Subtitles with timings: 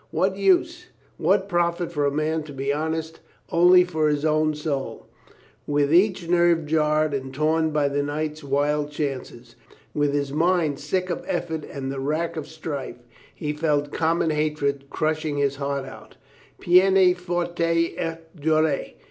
[0.09, 0.87] What use?
[1.17, 3.19] What profit for a man to be honest
[3.51, 5.05] only for his own soul?
[5.67, 9.55] With each nerve jarred and torn by the night's wild chances,
[9.93, 12.97] with his mind sick of effort and the rack of strife,
[13.35, 16.15] he felt common hatred crushing his heart out,
[16.59, 18.85] peine forte et dure.